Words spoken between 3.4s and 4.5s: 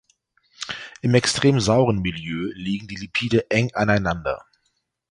eng aneinander.